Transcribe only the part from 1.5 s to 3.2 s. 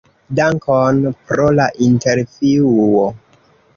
la intervjuo!